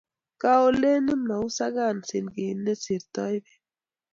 koaleni 0.41 1.13
muisakan 1.27 1.97
sinkit 2.07 2.57
ne 2.63 2.73
tortoi 2.83 3.35
beek 3.43 3.47